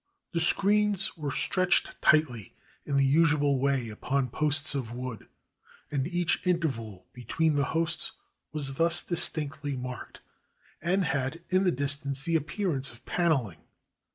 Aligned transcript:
The 0.33 0.39
screens 0.39 1.15
were 1.15 1.29
stretched 1.29 2.01
tightly 2.01 2.55
in 2.87 2.97
the 2.97 3.05
usual 3.05 3.59
way 3.59 3.87
upon 3.89 4.29
posts 4.31 4.73
of 4.73 4.91
wood, 4.91 5.27
and 5.91 6.07
each 6.07 6.41
interval 6.47 7.05
between 7.13 7.53
the 7.55 7.65
hosts 7.65 8.13
was 8.51 8.73
thus 8.73 9.03
distinctly 9.03 9.75
marked, 9.77 10.21
and 10.81 11.05
had, 11.05 11.43
in 11.51 11.65
the 11.65 11.71
distance, 11.71 12.21
the 12.23 12.35
appear 12.35 12.73
ance 12.73 12.89
of 12.89 13.05
paneling. 13.05 13.61